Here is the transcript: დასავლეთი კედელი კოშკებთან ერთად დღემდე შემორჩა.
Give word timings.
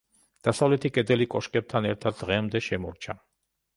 დასავლეთი 0.47 0.91
კედელი 0.95 1.27
კოშკებთან 1.33 1.89
ერთად 1.93 2.17
დღემდე 2.25 2.63
შემორჩა. 2.69 3.17